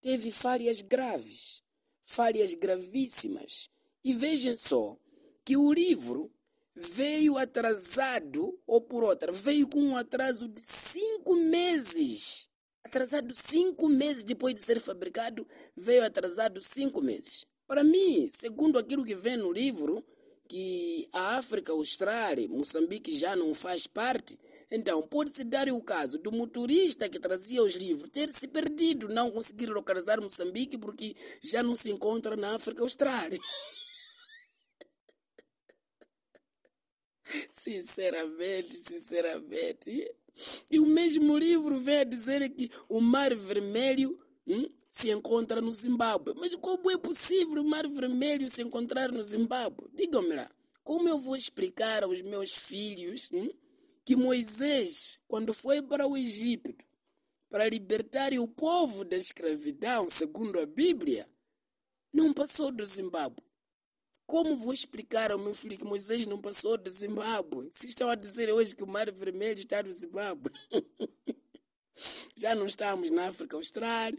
teve 0.00 0.30
falhas 0.30 0.80
graves, 0.80 1.62
falhas 2.02 2.54
gravíssimas. 2.54 3.68
E 4.02 4.14
vejam 4.14 4.56
só 4.56 4.96
que 5.44 5.56
o 5.56 5.72
livro 5.72 6.32
veio 6.74 7.36
atrasado, 7.36 8.58
ou 8.66 8.80
por 8.80 9.04
outra, 9.04 9.32
veio 9.32 9.68
com 9.68 9.80
um 9.80 9.96
atraso 9.96 10.48
de 10.48 10.60
cinco 10.60 11.34
meses. 11.34 12.48
Atrasado 12.84 13.34
cinco 13.34 13.88
meses 13.88 14.22
depois 14.22 14.54
de 14.54 14.60
ser 14.60 14.78
fabricado, 14.78 15.46
veio 15.76 16.04
atrasado 16.04 16.62
cinco 16.62 17.02
meses. 17.02 17.44
Para 17.66 17.82
mim, 17.82 18.28
segundo 18.28 18.78
aquilo 18.78 19.04
que 19.04 19.14
vem 19.14 19.36
no 19.36 19.52
livro, 19.52 20.04
que 20.48 21.08
a 21.12 21.36
África 21.36 21.72
Austral, 21.72 22.36
Moçambique 22.48 23.10
já 23.16 23.34
não 23.34 23.52
faz 23.52 23.86
parte, 23.86 24.38
então, 24.70 25.02
pode-se 25.02 25.44
dar 25.44 25.68
o 25.68 25.82
caso 25.82 26.18
do 26.18 26.32
motorista 26.32 27.08
que 27.08 27.20
trazia 27.20 27.62
os 27.62 27.74
livros 27.74 28.10
ter 28.10 28.32
se 28.32 28.48
perdido, 28.48 29.08
não 29.08 29.30
conseguir 29.30 29.66
localizar 29.66 30.20
Moçambique 30.20 30.76
porque 30.76 31.14
já 31.40 31.62
não 31.62 31.76
se 31.76 31.90
encontra 31.90 32.36
na 32.36 32.56
África 32.56 32.82
Austral. 32.82 33.30
sinceramente, 37.50 38.74
sinceramente. 38.74 40.12
E 40.70 40.80
o 40.80 40.86
mesmo 40.86 41.38
livro 41.38 41.78
vem 41.78 41.98
a 41.98 42.04
dizer 42.04 42.48
que 42.50 42.70
o 42.88 43.00
Mar 43.00 43.34
Vermelho 43.34 44.18
hum, 44.46 44.68
se 44.88 45.10
encontra 45.10 45.60
no 45.60 45.72
Zimbábue. 45.72 46.34
Mas 46.36 46.56
como 46.56 46.90
é 46.90 46.98
possível 46.98 47.62
o 47.62 47.68
Mar 47.68 47.86
Vermelho 47.88 48.48
se 48.48 48.62
encontrar 48.62 49.12
no 49.12 49.22
Zimbábue? 49.22 49.88
Digam-me 49.94 50.34
lá. 50.34 50.50
Como 50.82 51.08
eu 51.08 51.18
vou 51.18 51.36
explicar 51.36 52.02
aos 52.02 52.20
meus 52.22 52.52
filhos 52.52 53.30
hum, 53.32 53.48
que 54.06 54.14
Moisés, 54.14 55.18
quando 55.26 55.52
foi 55.52 55.82
para 55.82 56.06
o 56.06 56.16
Egito 56.16 56.72
para 57.50 57.68
libertar 57.68 58.32
o 58.34 58.46
povo 58.46 59.04
da 59.04 59.16
escravidão, 59.16 60.08
segundo 60.08 60.60
a 60.60 60.64
Bíblia, 60.64 61.28
não 62.14 62.32
passou 62.32 62.70
do 62.70 62.86
Zimbábue. 62.86 63.42
Como 64.24 64.56
vou 64.56 64.72
explicar 64.72 65.32
ao 65.32 65.38
meu 65.38 65.54
filho 65.54 65.76
que 65.76 65.84
Moisés 65.84 66.24
não 66.24 66.40
passou 66.40 66.78
do 66.78 66.88
Zimbábue? 66.88 67.68
Se 67.72 67.88
estão 67.88 68.08
a 68.08 68.14
dizer 68.14 68.52
hoje 68.52 68.76
que 68.76 68.84
o 68.84 68.86
Mar 68.86 69.10
Vermelho 69.10 69.58
está 69.58 69.82
no 69.82 69.92
Zimbábue. 69.92 70.52
Já 72.36 72.54
não 72.54 72.66
estamos 72.66 73.10
na 73.10 73.26
África 73.26 73.56
Austral, 73.56 74.12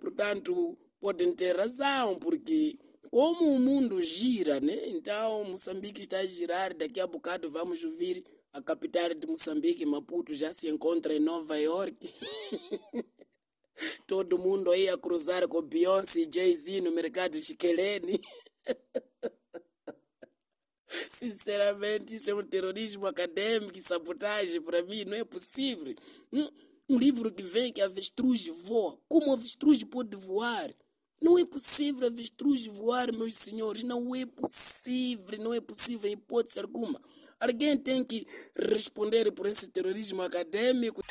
portanto, 0.00 0.76
podem 0.98 1.32
ter 1.32 1.56
razão, 1.56 2.18
porque 2.18 2.76
como 3.08 3.54
o 3.54 3.60
mundo 3.60 4.02
gira, 4.02 4.58
né? 4.60 4.88
Então, 4.88 5.44
Moçambique 5.44 6.00
está 6.00 6.18
a 6.18 6.26
girar, 6.26 6.74
daqui 6.74 6.98
a 6.98 7.06
bocado 7.06 7.48
vamos 7.50 7.84
ouvir 7.84 8.24
a 8.52 8.62
capital 8.62 9.14
de 9.14 9.26
Moçambique, 9.26 9.84
Maputo, 9.84 10.34
já 10.34 10.52
se 10.52 10.68
encontra 10.68 11.14
em 11.14 11.20
Nova 11.20 11.58
York. 11.58 11.96
Todo 14.06 14.38
mundo 14.38 14.70
aí 14.70 14.88
a 14.88 14.98
cruzar 14.98 15.46
com 15.46 15.62
Beyoncé 15.62 16.20
e 16.20 16.30
Jay-Z 16.32 16.80
no 16.80 16.90
mercado 16.90 17.38
Chiquelene. 17.38 18.20
Sinceramente, 21.10 22.14
isso 22.14 22.30
é 22.30 22.34
um 22.34 22.42
terrorismo 22.42 23.06
acadêmico 23.06 23.78
e 23.78 23.82
sabotagem 23.82 24.62
para 24.62 24.82
mim, 24.82 25.04
não 25.04 25.16
é 25.16 25.24
possível. 25.24 25.94
Hum? 26.32 26.48
Um 26.88 26.98
livro 26.98 27.30
que 27.30 27.42
vem 27.42 27.72
que 27.72 27.82
avestruz 27.82 28.46
voa. 28.46 28.98
Como 29.08 29.32
avestruz 29.32 29.84
pode 29.84 30.16
voar? 30.16 30.74
Não 31.20 31.36
é 31.36 31.44
possível 31.44 32.06
avestruz 32.06 32.64
voar, 32.66 33.12
meus 33.12 33.36
senhores. 33.36 33.82
Não 33.82 34.14
é 34.14 34.24
possível, 34.24 35.38
não 35.40 35.52
é 35.52 35.60
possível 35.60 36.08
em 36.08 36.12
hipótese 36.12 36.60
alguma. 36.60 37.00
Alguém 37.40 37.76
tem 37.76 38.04
que 38.04 38.24
responder 38.56 39.32
por 39.32 39.46
esse 39.46 39.68
terrorismo 39.68 40.22
acadêmico. 40.22 41.02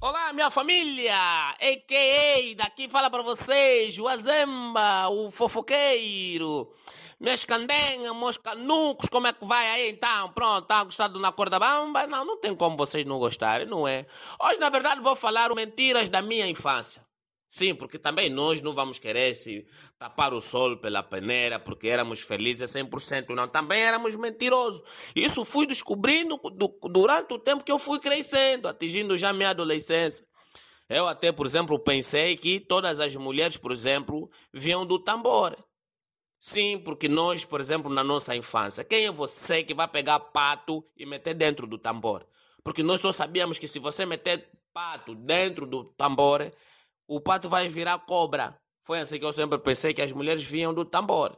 Olá, 0.00 0.34
minha 0.34 0.50
família! 0.50 1.14
A.K.A. 1.58 2.54
daqui 2.56 2.88
fala 2.90 3.08
para 3.10 3.22
vocês, 3.22 3.98
o 3.98 4.06
Azemba, 4.06 5.08
o 5.08 5.30
fofoqueiro. 5.30 6.70
Minhas 7.18 7.44
candengas, 7.44 8.14
meus 8.14 8.36
canucos, 8.36 9.08
como 9.08 9.26
é 9.26 9.32
que 9.32 9.44
vai 9.44 9.66
aí 9.66 9.90
então? 9.90 10.30
Pronto, 10.32 10.66
tá 10.66 10.84
gostado 10.84 11.18
na 11.18 11.32
corda 11.32 11.58
bamba? 11.58 12.06
Não, 12.06 12.24
não 12.24 12.36
tem 12.36 12.54
como 12.54 12.76
vocês 12.76 13.04
não 13.06 13.18
gostarem, 13.18 13.66
não 13.66 13.88
é? 13.88 14.06
Hoje, 14.40 14.60
na 14.60 14.68
verdade, 14.68 15.00
vou 15.00 15.16
falar 15.16 15.52
mentiras 15.54 16.08
da 16.08 16.22
minha 16.22 16.46
infância. 16.46 17.07
Sim, 17.48 17.74
porque 17.74 17.98
também 17.98 18.28
nós 18.28 18.60
não 18.60 18.74
vamos 18.74 18.98
querer 18.98 19.34
se 19.34 19.66
tapar 19.98 20.34
o 20.34 20.40
sol 20.40 20.76
pela 20.76 21.02
peneira 21.02 21.58
porque 21.58 21.88
éramos 21.88 22.20
felizes 22.20 22.70
100%. 22.70 23.34
Não, 23.34 23.48
também 23.48 23.80
éramos 23.80 24.14
mentirosos. 24.16 24.82
Isso 25.16 25.44
fui 25.46 25.66
descobrindo 25.66 26.36
do, 26.36 26.78
durante 26.90 27.32
o 27.32 27.38
tempo 27.38 27.64
que 27.64 27.72
eu 27.72 27.78
fui 27.78 27.98
crescendo, 27.98 28.68
atingindo 28.68 29.16
já 29.16 29.32
minha 29.32 29.50
adolescência. 29.50 30.26
Eu 30.90 31.08
até, 31.08 31.32
por 31.32 31.46
exemplo, 31.46 31.78
pensei 31.78 32.36
que 32.36 32.60
todas 32.60 33.00
as 33.00 33.14
mulheres, 33.14 33.56
por 33.56 33.72
exemplo, 33.72 34.30
vinham 34.52 34.86
do 34.86 34.98
tambor. 34.98 35.56
Sim, 36.38 36.78
porque 36.78 37.08
nós, 37.08 37.44
por 37.44 37.60
exemplo, 37.60 37.92
na 37.92 38.04
nossa 38.04 38.36
infância, 38.36 38.84
quem 38.84 39.06
é 39.06 39.10
você 39.10 39.64
que 39.64 39.74
vai 39.74 39.88
pegar 39.88 40.20
pato 40.20 40.84
e 40.96 41.04
meter 41.04 41.34
dentro 41.34 41.66
do 41.66 41.78
tambor? 41.78 42.26
Porque 42.62 42.82
nós 42.82 43.00
só 43.00 43.10
sabíamos 43.10 43.58
que 43.58 43.66
se 43.66 43.78
você 43.78 44.06
meter 44.06 44.48
pato 44.72 45.14
dentro 45.14 45.66
do 45.66 45.84
tambor, 45.84 46.52
o 47.08 47.20
pato 47.20 47.48
vai 47.48 47.68
virar 47.68 47.98
cobra. 48.00 48.60
Foi 48.84 49.00
assim 49.00 49.18
que 49.18 49.24
eu 49.24 49.32
sempre 49.32 49.58
pensei 49.58 49.94
que 49.94 50.02
as 50.02 50.12
mulheres 50.12 50.44
vinham 50.44 50.74
do 50.74 50.84
tambor. 50.84 51.36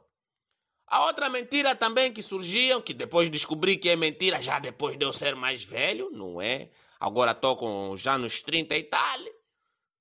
A 0.86 1.06
outra 1.06 1.30
mentira 1.30 1.76
também 1.76 2.12
que 2.12 2.20
surgiam, 2.20 2.82
que 2.82 2.92
depois 2.92 3.30
descobri 3.30 3.76
que 3.76 3.88
é 3.88 3.94
mentira, 3.94 4.42
já 4.42 4.58
depois 4.58 4.98
de 4.98 5.04
eu 5.04 5.12
ser 5.12 5.36
mais 5.36 5.62
velho, 5.62 6.10
não 6.10 6.42
é? 6.42 6.70
Agora 6.98 7.30
estou 7.30 7.56
com 7.56 7.96
já 7.96 8.18
nos 8.18 8.42
30 8.42 8.76
e 8.76 8.82
tal. 8.82 9.18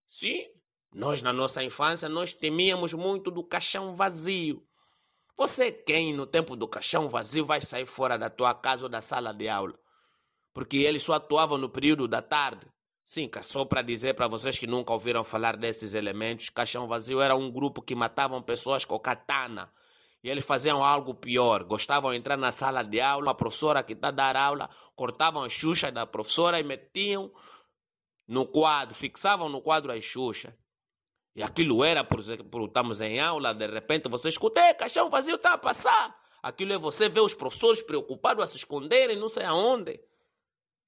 Sim, 0.07 0.47
nós 0.91 1.21
na 1.21 1.31
nossa 1.31 1.63
infância, 1.63 2.09
nós 2.09 2.33
temíamos 2.33 2.93
muito 2.93 3.29
do 3.29 3.43
caixão 3.43 3.95
vazio. 3.95 4.65
Você 5.37 5.71
quem 5.71 6.13
no 6.13 6.25
tempo 6.25 6.55
do 6.55 6.67
caixão 6.67 7.07
vazio 7.07 7.45
vai 7.45 7.61
sair 7.61 7.85
fora 7.85 8.17
da 8.17 8.29
tua 8.29 8.55
casa 8.55 8.83
ou 8.85 8.89
da 8.89 9.01
sala 9.01 9.31
de 9.31 9.47
aula? 9.47 9.77
Porque 10.51 10.77
ele 10.77 10.99
só 10.99 11.13
atuava 11.13 11.57
no 11.59 11.69
período 11.69 12.07
da 12.07 12.23
tarde. 12.23 12.65
Sim, 13.09 13.27
só 13.41 13.65
para 13.65 13.81
dizer 13.81 14.13
para 14.13 14.27
vocês 14.27 14.59
que 14.59 14.67
nunca 14.67 14.93
ouviram 14.93 15.23
falar 15.23 15.57
desses 15.57 15.95
elementos, 15.95 16.51
Caixão 16.51 16.87
Vazio 16.87 17.19
era 17.19 17.35
um 17.35 17.49
grupo 17.49 17.81
que 17.81 17.95
matavam 17.95 18.39
pessoas 18.39 18.85
com 18.85 18.99
katana. 18.99 19.73
E 20.23 20.29
eles 20.29 20.45
faziam 20.45 20.83
algo 20.83 21.15
pior. 21.15 21.63
Gostavam 21.63 22.11
de 22.11 22.17
entrar 22.17 22.37
na 22.37 22.51
sala 22.51 22.83
de 22.83 23.01
aula, 23.01 23.31
a 23.31 23.33
professora 23.33 23.81
que 23.81 23.93
está 23.93 24.09
a 24.09 24.11
dar 24.11 24.37
aula, 24.37 24.69
cortavam 24.95 25.43
as 25.43 25.51
xuxas 25.51 25.91
da 25.91 26.05
professora 26.05 26.59
e 26.59 26.63
metiam 26.63 27.31
no 28.27 28.45
quadro, 28.45 28.93
fixavam 28.93 29.49
no 29.49 29.59
quadro 29.59 29.91
as 29.91 30.03
xuxas. 30.03 30.53
E 31.35 31.41
aquilo 31.41 31.83
era, 31.83 32.03
por 32.03 32.19
exemplo, 32.19 32.65
estamos 32.65 33.01
em 33.01 33.19
aula, 33.19 33.55
de 33.55 33.65
repente 33.65 34.07
você 34.07 34.29
escuta, 34.29 34.71
caixão 34.75 35.09
vazio 35.09 35.33
está 35.33 35.53
a 35.53 35.57
passar. 35.57 36.15
Aquilo 36.43 36.73
é 36.73 36.77
você 36.77 37.09
ver 37.09 37.21
os 37.21 37.33
professores 37.33 37.81
preocupados 37.81 38.43
a 38.43 38.47
se 38.47 38.57
esconderem, 38.57 39.17
não 39.17 39.29
sei 39.29 39.45
aonde. 39.45 39.99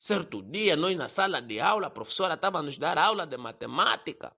Certo 0.02 0.42
dia, 0.42 0.76
nós 0.76 0.98
na 0.98 1.08
sala 1.08 1.40
de 1.40 1.60
aula, 1.60 1.86
a 1.86 1.92
professora 1.92 2.34
estava 2.34 2.58
a 2.58 2.64
nos 2.64 2.76
dar 2.76 2.98
aula 2.98 3.24
de 3.24 3.38
matemática. 3.38 4.36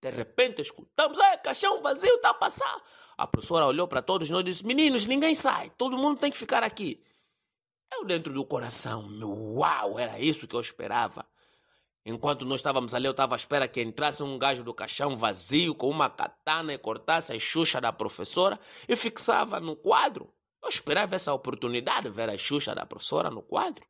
De 0.00 0.08
repente 0.08 0.62
escutamos, 0.62 1.18
é, 1.18 1.36
caixão 1.38 1.82
vazio 1.82 2.14
está 2.14 2.30
a 2.30 2.34
passar. 2.34 2.80
A 3.18 3.26
professora 3.26 3.66
olhou 3.66 3.88
para 3.88 4.00
todos 4.00 4.30
nós 4.30 4.42
e 4.42 4.44
disse, 4.44 4.64
meninos, 4.64 5.04
ninguém 5.04 5.34
sai, 5.34 5.70
todo 5.70 5.98
mundo 5.98 6.20
tem 6.20 6.30
que 6.30 6.36
ficar 6.36 6.62
aqui. 6.62 7.02
Eu 7.92 8.04
dentro 8.04 8.32
do 8.32 8.44
coração, 8.44 9.08
meu, 9.08 9.32
uau, 9.56 9.98
era 9.98 10.20
isso 10.20 10.46
que 10.46 10.54
eu 10.54 10.60
esperava. 10.60 11.26
Enquanto 12.06 12.44
nós 12.44 12.60
estávamos 12.60 12.94
ali, 12.94 13.06
eu 13.06 13.10
estava 13.10 13.34
à 13.34 13.36
espera 13.38 13.66
que 13.66 13.82
entrasse 13.82 14.22
um 14.22 14.38
gajo 14.38 14.62
do 14.62 14.72
caixão 14.72 15.16
vazio 15.16 15.74
com 15.74 15.90
uma 15.90 16.08
katana 16.08 16.72
e 16.72 16.78
cortasse 16.78 17.32
a 17.32 17.38
xuxa 17.38 17.80
da 17.80 17.92
professora 17.92 18.60
e 18.88 18.94
fixava 18.94 19.58
no 19.58 19.74
quadro. 19.74 20.32
Eu 20.62 20.68
esperava 20.68 21.16
essa 21.16 21.34
oportunidade, 21.34 22.08
ver 22.10 22.30
a 22.30 22.38
xuxa 22.38 22.72
da 22.76 22.86
professora 22.86 23.28
no 23.28 23.42
quadro. 23.42 23.84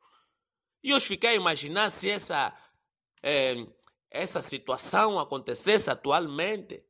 E 0.82 0.90
eu 0.90 1.00
fiquei 1.00 1.30
a 1.30 1.34
imaginar 1.34 1.90
se 1.90 2.10
essa, 2.10 2.52
é, 3.22 3.54
essa 4.10 4.42
situação 4.42 5.18
acontecesse 5.18 5.90
atualmente, 5.90 6.84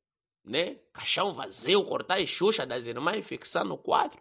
né? 0.45 0.77
Caixão 0.93 1.35
vazio, 1.35 1.85
cortar 1.85 2.19
a 2.19 2.27
xuxa 2.27 2.67
das 2.67 2.87
irmãs 2.87 3.19
e 3.19 3.23
fixar 3.23 3.65
no 3.65 3.77
quadro. 3.77 4.21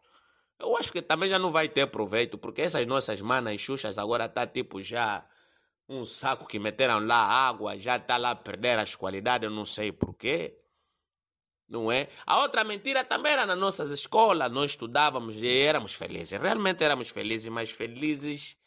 Eu 0.60 0.78
acho 0.78 0.92
que 0.92 1.02
também 1.02 1.30
já 1.30 1.40
não 1.40 1.52
vai 1.52 1.68
ter 1.68 1.88
proveito, 1.88 2.38
porque 2.38 2.62
essas 2.62 2.86
nossas 2.86 3.20
manas 3.22 3.60
xuxas 3.60 3.98
agora 3.98 4.30
tá 4.30 4.46
tipo 4.46 4.82
já 4.82 5.26
um 5.90 6.06
saco 6.06 6.46
que 6.46 6.60
meteram 6.60 7.06
lá 7.06 7.16
água, 7.16 7.78
já 7.78 8.00
tá 8.00 8.18
lá 8.18 8.32
a 8.32 8.36
perder 8.36 8.78
as 8.78 8.96
qualidades, 8.96 9.46
eu 9.46 9.56
não 9.56 9.66
sei 9.66 9.92
porquê. 9.92 10.58
Não 11.68 11.92
é? 11.92 12.10
A 12.26 12.40
outra 12.42 12.64
mentira 12.64 13.04
também 13.04 13.32
era 13.32 13.46
nas 13.46 13.58
nossas 13.58 13.90
escolas, 13.90 14.52
nós 14.52 14.72
estudávamos 14.72 15.36
e 15.38 15.62
éramos 15.62 15.94
felizes. 15.94 16.40
Realmente 16.40 16.84
éramos 16.84 17.10
felizes, 17.10 17.48
mas 17.48 17.72
felizes 17.72 18.58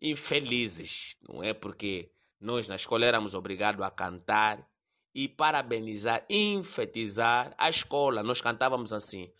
infelizes, 0.00 1.16
não 1.28 1.42
é? 1.42 1.52
Porque 1.52 2.10
nós 2.40 2.68
na 2.68 2.76
escola 2.76 3.04
éramos 3.04 3.34
obrigados 3.34 3.82
a 3.82 3.90
cantar 3.90 4.66
e 5.14 5.28
parabenizar, 5.28 6.24
enfetizar 6.28 7.54
a 7.58 7.68
escola. 7.68 8.22
Nós 8.22 8.40
cantávamos 8.40 8.92
assim: 8.92 9.32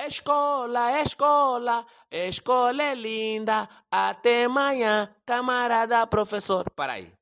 Escola, 0.00 1.00
escola, 1.00 1.86
escola 2.10 2.82
é 2.82 2.94
linda, 2.94 3.68
até 3.90 4.44
amanhã, 4.44 5.14
camarada 5.24 6.04
professor. 6.06 6.68
Para 6.74 6.94
aí. 6.94 7.12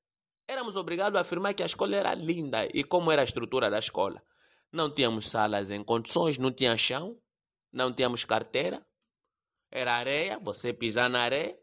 Éramos 0.49 0.77
obrigados 0.77 1.17
a 1.17 1.21
afirmar 1.21 1.55
que 1.55 1.63
a 1.63 1.67
escola 1.67 1.95
era 1.95 2.15
linda. 2.15 2.67
E 2.73 2.83
como 2.83 3.13
era 3.13 3.23
a 3.23 3.25
estrutura 3.25 3.71
da 3.71 3.79
escola? 3.79 4.23
Não 4.73 4.93
tínhamos 4.93 5.29
salas 5.29 5.71
em 5.71 5.85
condições, 5.85 6.39
não 6.39 6.51
tinha 6.51 6.77
chão, 6.77 7.19
não 7.73 7.93
tínhamos 7.93 8.25
carteira. 8.25 8.85
Era 9.71 9.95
areia, 9.95 10.39
você 10.39 10.73
pisar 10.73 11.11
na 11.11 11.21
areia, 11.21 11.57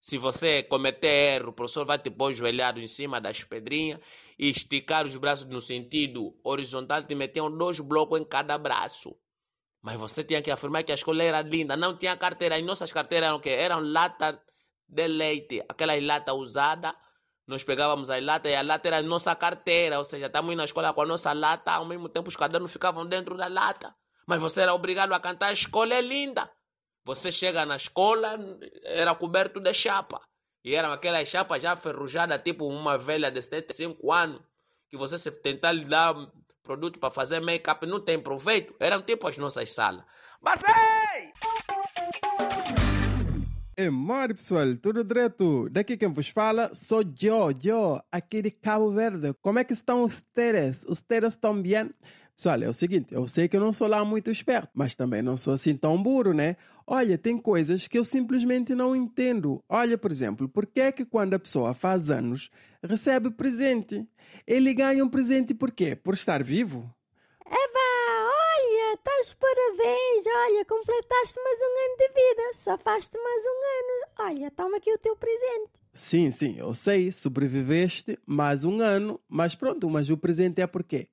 se 0.00 0.16
você 0.16 0.62
cometer 0.62 1.08
erro, 1.08 1.50
o 1.50 1.52
professor 1.52 1.84
vai 1.84 1.98
te 1.98 2.10
pôr 2.10 2.32
joelhado 2.32 2.80
em 2.80 2.86
cima 2.86 3.20
das 3.20 3.42
pedrinhas 3.44 4.00
e 4.38 4.48
esticar 4.48 5.04
os 5.04 5.14
braços 5.16 5.46
no 5.46 5.60
sentido 5.60 6.38
horizontal, 6.44 7.02
te 7.02 7.14
metiam 7.14 7.50
dois 7.50 7.80
blocos 7.80 8.20
em 8.20 8.24
cada 8.24 8.56
braço. 8.56 9.16
Mas 9.82 9.96
você 9.96 10.24
tinha 10.24 10.42
que 10.42 10.50
afirmar 10.50 10.84
que 10.84 10.92
a 10.92 10.94
escola 10.94 11.22
era 11.22 11.40
linda, 11.42 11.76
não 11.76 11.96
tinha 11.96 12.16
carteira. 12.16 12.58
E 12.58 12.62
nossas 12.62 12.92
carteiras 12.92 13.28
eram 13.28 13.36
o 13.36 13.40
quê? 13.40 13.50
Eram 13.50 13.80
lata 13.80 14.40
de 14.88 15.08
leite, 15.08 15.64
aquela 15.68 15.94
lata 16.00 16.32
usada. 16.32 16.94
Nós 17.46 17.64
pegávamos 17.64 18.10
a 18.10 18.20
lata 18.20 18.48
e 18.48 18.54
a 18.54 18.62
lata 18.62 18.88
era 18.88 18.98
a 18.98 19.02
nossa 19.02 19.34
carteira, 19.34 19.98
ou 19.98 20.04
seja, 20.04 20.26
estamos 20.26 20.54
na 20.54 20.64
escola 20.64 20.92
com 20.92 21.02
a 21.02 21.06
nossa 21.06 21.32
lata, 21.32 21.72
ao 21.72 21.84
mesmo 21.84 22.08
tempo 22.08 22.28
os 22.28 22.36
cadernos 22.36 22.70
ficavam 22.70 23.06
dentro 23.06 23.36
da 23.36 23.46
lata. 23.46 23.94
Mas 24.26 24.40
você 24.40 24.60
era 24.60 24.74
obrigado 24.74 25.12
a 25.14 25.20
cantar, 25.20 25.48
a 25.48 25.52
escola 25.52 25.94
é 25.94 26.00
linda. 26.00 26.50
Você 27.04 27.32
chega 27.32 27.64
na 27.64 27.76
escola, 27.76 28.38
era 28.82 29.14
coberto 29.14 29.60
de 29.60 29.72
chapa. 29.72 30.20
E 30.64 30.74
eram 30.74 30.92
aquelas 30.92 31.28
chapas 31.28 31.62
já 31.62 31.74
ferrujadas, 31.76 32.42
tipo 32.42 32.66
uma 32.66 32.98
velha 32.98 33.30
de 33.30 33.40
75 33.40 34.12
anos, 34.12 34.42
que 34.90 34.96
você 34.96 35.18
se 35.18 35.30
tentar 35.30 35.72
lhe 35.72 35.84
dar 35.84 36.14
produto 36.62 36.98
para 36.98 37.10
fazer 37.10 37.40
make-up 37.40 37.86
não 37.86 38.00
tem 38.00 38.20
proveito. 38.20 38.74
Eram 38.78 39.02
tipo 39.02 39.26
as 39.26 39.38
nossas 39.38 39.70
salas. 39.70 40.04
Mas 40.40 40.60
ei! 40.62 41.32
É 43.74 43.88
mori 43.88 44.34
pessoal, 44.34 44.66
tudo 44.82 45.04
direto. 45.04 45.68
Daqui 45.70 45.96
quem 45.96 46.12
vos 46.12 46.28
fala 46.28 46.74
sou 46.74 47.02
eu, 47.22 47.54
eu, 47.64 48.00
aqui 48.10 48.42
de 48.42 48.50
Cabo 48.50 48.90
Verde. 48.90 49.32
Como 49.40 49.60
é 49.60 49.64
que 49.64 49.72
estão? 49.72 50.02
Os 50.02 50.20
teres 50.20 50.84
estão 51.28 51.62
bem? 51.62 51.90
Pessoal, 52.36 52.62
é 52.62 52.68
o 52.68 52.72
seguinte, 52.72 53.12
eu 53.12 53.26
sei 53.26 53.48
que 53.48 53.56
eu 53.56 53.60
não 53.60 53.72
sou 53.72 53.88
lá 53.88 54.04
muito 54.04 54.30
esperto, 54.30 54.70
mas 54.74 54.94
também 54.94 55.22
não 55.22 55.36
sou 55.36 55.54
assim 55.54 55.76
tão 55.76 56.00
burro, 56.00 56.32
né? 56.32 56.56
Olha, 56.90 57.18
tem 57.18 57.36
coisas 57.36 57.86
que 57.86 57.98
eu 57.98 58.04
simplesmente 58.04 58.74
não 58.74 58.96
entendo. 58.96 59.62
Olha, 59.68 59.98
por 59.98 60.10
exemplo, 60.10 60.48
por 60.48 60.64
que 60.64 60.80
é 60.80 60.90
que 60.90 61.04
quando 61.04 61.34
a 61.34 61.38
pessoa 61.38 61.74
faz 61.74 62.08
anos 62.08 62.50
recebe 62.82 63.30
presente? 63.30 64.08
Ele 64.46 64.72
ganha 64.72 65.04
um 65.04 65.08
presente 65.08 65.52
por 65.52 65.70
quê? 65.70 65.94
Por 65.94 66.14
estar 66.14 66.42
vivo? 66.42 66.90
Eva, 67.44 68.30
olha, 68.32 68.94
estás 68.94 69.34
parabéns. 69.34 70.24
Olha, 70.26 70.64
completaste 70.64 71.38
mais 71.44 71.58
um 71.60 71.84
ano 71.84 71.96
de 71.98 72.08
vida. 72.08 72.54
Só 72.54 72.78
fazes 72.78 73.10
mais 73.22 73.44
um 73.44 74.28
ano. 74.30 74.30
Olha, 74.30 74.50
toma 74.50 74.78
aqui 74.78 74.90
o 74.90 74.96
teu 74.96 75.14
presente. 75.14 75.70
Sim, 75.92 76.30
sim, 76.30 76.58
eu 76.58 76.72
sei, 76.72 77.12
sobreviveste 77.12 78.18
mais 78.24 78.64
um 78.64 78.80
ano, 78.80 79.20
mas 79.28 79.54
pronto, 79.54 79.90
mas 79.90 80.08
o 80.08 80.16
presente 80.16 80.62
é 80.62 80.66
por 80.66 80.82
quê? 80.82 81.10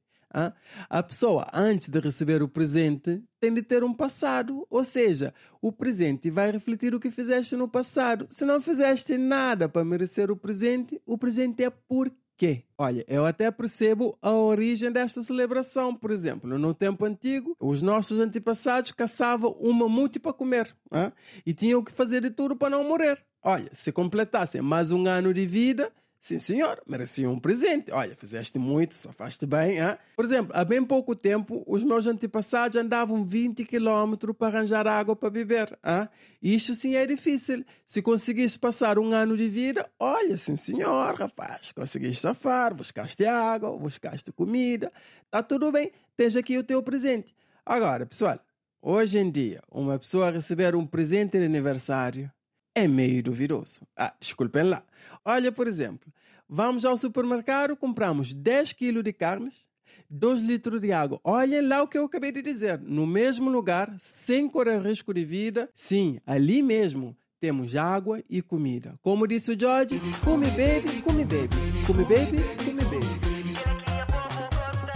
A 0.89 1.01
pessoa, 1.01 1.47
antes 1.53 1.87
de 1.87 1.99
receber 1.99 2.43
o 2.43 2.49
presente, 2.49 3.23
tem 3.39 3.53
de 3.53 3.61
ter 3.61 3.83
um 3.83 3.93
passado. 3.93 4.67
Ou 4.69 4.83
seja, 4.83 5.33
o 5.61 5.71
presente 5.71 6.29
vai 6.29 6.51
refletir 6.51 6.93
o 6.93 6.99
que 6.99 7.09
fizeste 7.09 7.55
no 7.55 7.69
passado. 7.69 8.27
Se 8.29 8.43
não 8.43 8.59
fizeste 8.59 9.17
nada 9.17 9.69
para 9.69 9.85
merecer 9.85 10.29
o 10.29 10.35
presente, 10.35 11.01
o 11.05 11.17
presente 11.17 11.63
é 11.63 11.69
por 11.69 12.11
quê? 12.37 12.63
Olha, 12.77 13.05
eu 13.07 13.25
até 13.25 13.49
percebo 13.49 14.17
a 14.21 14.31
origem 14.31 14.91
desta 14.91 15.23
celebração. 15.23 15.95
Por 15.95 16.11
exemplo, 16.11 16.59
no 16.59 16.73
tempo 16.73 17.05
antigo, 17.05 17.55
os 17.57 17.81
nossos 17.81 18.19
antepassados 18.19 18.91
caçavam 18.91 19.55
um 19.57 19.71
mamute 19.71 20.19
para 20.19 20.33
comer 20.33 20.75
e 21.45 21.53
tinham 21.53 21.81
que 21.81 21.93
fazer 21.93 22.21
de 22.21 22.29
tudo 22.29 22.55
para 22.57 22.71
não 22.71 22.83
morrer. 22.83 23.23
Olha, 23.41 23.69
se 23.71 23.91
completassem 23.91 24.61
mais 24.61 24.91
um 24.91 25.07
ano 25.07 25.33
de 25.33 25.45
vida, 25.45 25.93
Sim, 26.25 26.39
senhor, 26.39 26.81
merecia 26.87 27.29
um 27.29 27.39
presente. 27.39 27.91
Olha, 27.91 28.15
fizeste 28.15 28.57
muito, 28.57 28.95
safaste 28.95 29.45
bem. 29.45 29.77
Hein? 29.77 29.95
Por 30.15 30.25
exemplo, 30.25 30.51
há 30.55 30.65
bem 30.65 30.83
pouco 30.83 31.15
tempo, 31.15 31.63
os 31.67 31.83
meus 31.83 32.07
antepassados 32.07 32.81
andavam 32.81 33.23
20 33.23 33.63
quilómetros 33.63 34.35
para 34.35 34.57
arranjar 34.57 34.87
água 34.87 35.15
para 35.15 35.29
beber. 35.29 35.77
Hein? 35.85 36.09
Isto 36.41 36.73
sim 36.73 36.95
é 36.95 37.05
difícil. 37.05 37.63
Se 37.85 38.01
conseguisse 38.01 38.57
passar 38.57 38.97
um 38.97 39.11
ano 39.11 39.37
de 39.37 39.47
vida, 39.47 39.87
olha, 39.99 40.35
sim, 40.35 40.55
senhor, 40.55 41.13
rapaz, 41.13 41.71
conseguiste 41.71 42.23
safar, 42.23 42.73
buscaste 42.73 43.23
água, 43.23 43.77
buscaste 43.77 44.31
comida, 44.31 44.91
está 45.25 45.43
tudo 45.43 45.71
bem, 45.71 45.91
tens 46.17 46.35
aqui 46.35 46.57
o 46.57 46.63
teu 46.63 46.81
presente. 46.81 47.35
Agora, 47.63 48.03
pessoal, 48.03 48.39
hoje 48.81 49.19
em 49.19 49.29
dia, 49.29 49.61
uma 49.71 49.99
pessoa 49.99 50.31
receber 50.31 50.75
um 50.75 50.87
presente 50.87 51.37
de 51.37 51.45
aniversário 51.45 52.31
é 52.77 52.89
meio 52.89 53.23
duvidoso. 53.23 53.87
Ah, 53.95 54.13
desculpem 54.19 54.63
lá. 54.63 54.83
Olha, 55.25 55.51
por 55.51 55.67
exemplo, 55.67 56.13
vamos 56.47 56.85
ao 56.85 56.95
supermercado, 56.95 57.75
compramos 57.75 58.31
10 58.31 58.73
quilos 58.73 59.03
de 59.03 59.11
carnes, 59.11 59.67
2 60.07 60.43
litros 60.43 60.79
de 60.79 60.91
água. 60.91 61.19
Olhem 61.23 61.61
lá 61.61 61.81
o 61.81 61.87
que 61.87 61.97
eu 61.97 62.05
acabei 62.05 62.31
de 62.31 62.43
dizer. 62.43 62.79
No 62.79 63.07
mesmo 63.07 63.49
lugar, 63.49 63.91
sem 63.99 64.47
correr 64.47 64.79
risco 64.79 65.11
de 65.11 65.25
vida, 65.25 65.67
sim, 65.73 66.19
ali 66.27 66.61
mesmo 66.61 67.17
temos 67.39 67.75
água 67.75 68.23
e 68.29 68.41
comida. 68.41 68.93
Como 69.01 69.27
disse 69.27 69.51
o 69.51 69.59
George, 69.59 69.99
come 70.23 70.45
baby, 70.51 71.01
come 71.01 71.25
baby, 71.25 71.49
come 71.85 72.03
baby, 72.03 72.37
come 72.37 72.64
baby. 72.64 72.64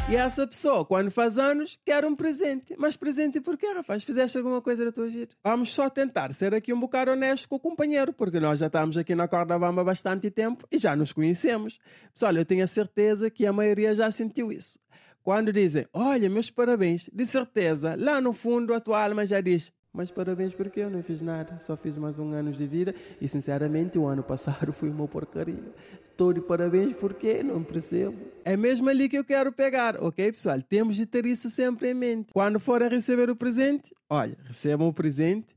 E 0.10 0.16
essa 0.16 0.48
pessoa, 0.48 0.84
quando 0.84 1.12
faz 1.12 1.38
anos, 1.38 1.80
quer 1.86 2.04
um 2.04 2.16
presente. 2.16 2.74
Mas 2.80 2.96
presente 2.96 3.40
por 3.40 3.56
quê, 3.56 3.68
rapaz? 3.68 4.04
Fizeste 4.04 4.40
alguma 4.40 4.60
coisa 4.60 4.84
da 4.84 4.92
tua 4.92 5.08
vida? 5.08 5.36
Vamos 5.44 5.72
só 5.72 5.88
tentar 5.88 6.34
ser 6.34 6.52
aqui 6.52 6.74
um 6.74 6.80
bocado 6.80 7.12
honesto 7.12 7.48
com 7.48 7.58
o 7.58 7.60
companheiro, 7.60 8.12
porque 8.12 8.40
nós 8.40 8.58
já 8.58 8.66
estamos 8.66 8.98
aqui 8.98 9.14
na 9.14 9.28
Corda 9.28 9.60
Bamba 9.60 9.82
há 9.82 9.84
bastante 9.84 10.32
tempo 10.32 10.68
e 10.72 10.80
já 10.80 10.96
nos 10.96 11.14
conhecemos. 11.14 11.78
Pessoal, 12.12 12.36
eu 12.36 12.44
tenho 12.44 12.64
a 12.64 12.68
certeza 12.68 13.30
que 13.30 13.46
a 13.46 13.54
maioria 13.54 13.94
já 13.94 14.10
sentiu 14.10 14.52
isso. 14.52 14.80
Quando 15.22 15.54
dizem, 15.54 15.86
olha, 15.94 16.28
meus 16.28 16.50
parabéns, 16.50 17.08
de 17.14 17.26
certeza, 17.28 17.96
lá 17.96 18.20
no 18.20 18.34
fundo 18.34 18.74
a 18.74 18.80
tua 18.80 19.04
alma 19.04 19.28
já 19.28 19.40
diz, 19.40 19.72
mas 19.94 20.12
parabéns 20.12 20.54
porque 20.54 20.80
eu 20.82 20.90
não 20.90 21.02
fiz 21.02 21.22
nada, 21.22 21.60
só 21.60 21.76
fiz 21.76 21.98
mais 21.98 22.20
um 22.20 22.32
ano 22.32 22.52
de 22.52 22.66
vida 22.68 22.94
e 23.20 23.28
sinceramente 23.28 23.98
o 23.98 24.06
ano 24.06 24.24
passado 24.24 24.72
foi 24.74 24.90
uma 24.90 25.08
porcaria. 25.08 25.74
Estou 26.12 26.34
de 26.34 26.42
parabéns 26.42 26.94
porque 26.96 27.42
não 27.42 27.64
percebo. 27.64 28.18
É 28.44 28.58
mesmo 28.58 28.90
ali 28.90 29.08
que 29.08 29.18
eu 29.18 29.24
quero 29.24 29.52
pegar, 29.52 30.02
ok 30.04 30.32
pessoal? 30.32 30.62
Temos 30.62 30.96
de 30.96 31.06
ter 31.06 31.26
isso 31.26 31.50
sempre 31.50 31.92
em 31.92 31.94
mente. 31.94 32.34
Quando 32.34 32.60
forem 32.60 32.90
receber 32.90 33.30
o 33.30 33.36
presente, 33.36 33.94
olha, 34.10 34.38
recebam 34.44 34.88
o 34.88 34.94
presente, 34.94 35.48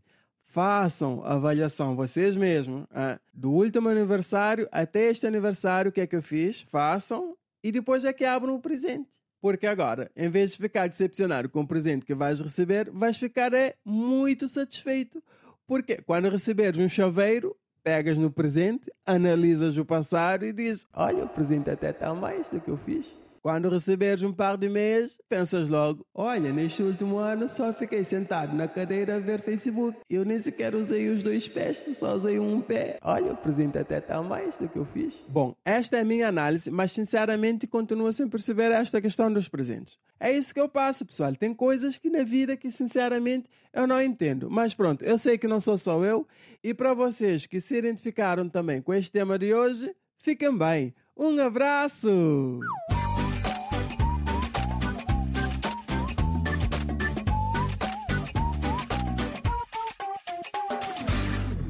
façam 0.46 1.22
a 1.24 1.34
avaliação 1.34 1.96
vocês 1.96 2.36
mesmos, 2.36 2.84
ah, 2.90 3.18
do 3.34 3.50
último 3.50 3.88
aniversário 3.88 4.68
até 4.70 5.10
este 5.10 5.26
aniversário, 5.26 5.88
o 5.88 5.92
que 5.92 6.00
é 6.00 6.06
que 6.06 6.14
eu 6.14 6.22
fiz, 6.22 6.60
façam 6.62 7.36
e 7.64 7.72
depois 7.72 8.04
é 8.04 8.12
que 8.12 8.24
abram 8.24 8.54
o 8.54 8.60
presente. 8.60 9.08
Porque 9.42 9.66
agora, 9.66 10.08
em 10.16 10.30
vez 10.30 10.52
de 10.52 10.58
ficar 10.58 10.88
decepcionado 10.88 11.48
com 11.48 11.62
o 11.62 11.66
presente 11.66 12.06
que 12.06 12.14
vais 12.14 12.40
receber, 12.40 12.88
vais 12.92 13.16
ficar 13.16 13.52
é, 13.52 13.74
muito 13.84 14.46
satisfeito. 14.46 15.20
Porque 15.66 15.96
quando 15.96 16.28
receberes 16.28 16.78
um 16.78 16.88
chaveiro, 16.88 17.56
pegas 17.82 18.16
no 18.16 18.30
presente, 18.30 18.88
analisas 19.04 19.76
o 19.76 19.84
passado 19.84 20.44
e 20.44 20.52
dizes: 20.52 20.86
Olha, 20.94 21.24
o 21.24 21.28
presente 21.28 21.68
até 21.68 21.90
está 21.90 22.14
mais 22.14 22.48
do 22.50 22.60
que 22.60 22.70
eu 22.70 22.76
fiz. 22.76 23.21
Quando 23.42 23.68
receberes 23.68 24.22
um 24.22 24.32
par 24.32 24.56
de 24.56 24.68
meias, 24.68 25.18
pensas 25.28 25.68
logo: 25.68 26.06
olha, 26.14 26.52
neste 26.52 26.80
último 26.80 27.18
ano 27.18 27.48
só 27.48 27.72
fiquei 27.72 28.04
sentado 28.04 28.54
na 28.54 28.68
cadeira 28.68 29.16
a 29.16 29.18
ver 29.18 29.40
Facebook. 29.40 29.98
Eu 30.08 30.24
nem 30.24 30.38
sequer 30.38 30.76
usei 30.76 31.08
os 31.08 31.24
dois 31.24 31.48
pés, 31.48 31.82
só 31.94 32.14
usei 32.14 32.38
um 32.38 32.60
pé. 32.60 32.98
Olha, 33.02 33.32
o 33.32 33.36
presente 33.36 33.76
até 33.76 33.98
está 33.98 34.22
mais 34.22 34.56
do 34.58 34.68
que 34.68 34.78
eu 34.78 34.84
fiz. 34.84 35.20
Bom, 35.28 35.56
esta 35.64 35.96
é 35.96 36.02
a 36.02 36.04
minha 36.04 36.28
análise, 36.28 36.70
mas 36.70 36.92
sinceramente 36.92 37.66
continuo 37.66 38.12
sem 38.12 38.28
perceber 38.28 38.70
esta 38.70 39.00
questão 39.00 39.32
dos 39.32 39.48
presentes. 39.48 39.98
É 40.20 40.30
isso 40.30 40.54
que 40.54 40.60
eu 40.60 40.68
passo, 40.68 41.04
pessoal. 41.04 41.34
Tem 41.34 41.52
coisas 41.52 41.98
que 41.98 42.08
na 42.08 42.22
vida 42.22 42.56
que 42.56 42.70
sinceramente 42.70 43.50
eu 43.72 43.88
não 43.88 44.00
entendo. 44.00 44.48
Mas 44.48 44.72
pronto, 44.72 45.04
eu 45.04 45.18
sei 45.18 45.36
que 45.36 45.48
não 45.48 45.58
sou 45.58 45.76
só 45.76 46.04
eu. 46.04 46.28
E 46.62 46.72
para 46.72 46.94
vocês 46.94 47.44
que 47.44 47.60
se 47.60 47.74
identificaram 47.76 48.48
também 48.48 48.80
com 48.80 48.94
este 48.94 49.10
tema 49.10 49.36
de 49.36 49.52
hoje, 49.52 49.92
fiquem 50.18 50.56
bem. 50.56 50.94
Um 51.16 51.40
abraço! 51.40 52.60